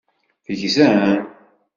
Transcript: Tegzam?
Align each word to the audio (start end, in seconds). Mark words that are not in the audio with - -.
Tegzam? 0.45 1.07